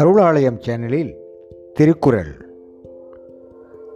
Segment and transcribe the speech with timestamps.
[0.00, 1.14] அருளாலயம் சேனலில்
[1.74, 2.48] திருக்குறள்.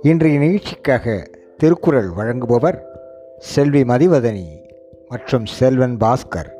[0.03, 2.79] இன்றைய நிகழ்ச்சிக்காக திருக்குறள் வழங்குபவர்
[3.39, 4.47] செல்வி மதிவதனி
[5.09, 6.51] மற்றும் செல்வன் பாஸ்கர்.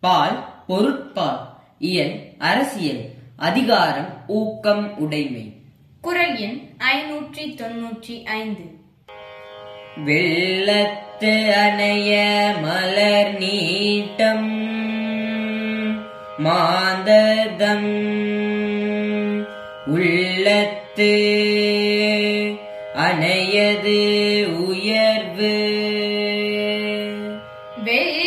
[0.00, 1.38] பால் பொருட்பால்
[1.78, 3.04] இயல் அரசியல்
[3.36, 5.52] அதிகாரம் ஊக்கம் உடைமை.
[6.00, 8.84] குரல் எண் ஐநூற்றி தொன்னூற்றி ஐந்து.
[10.04, 14.64] வெள்ளத்து அணைய மலர் நீட்டம்
[16.38, 18.14] மாந்ததம்.
[19.86, 21.12] உள்ளத்து
[22.94, 25.54] அணையது உயர்வு.
[27.84, 28.25] வெள்ள